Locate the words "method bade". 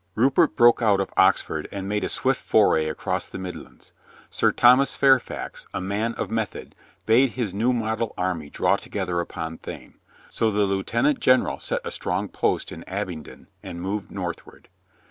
6.31-7.33